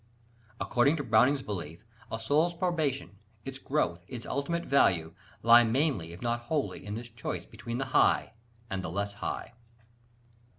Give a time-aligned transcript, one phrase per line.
[0.59, 6.23] According to Browning's belief, a soul's probation, its growth, its ultimate value, lie mainly if
[6.23, 8.33] not wholly in this choice between the high
[8.67, 9.53] and the less high.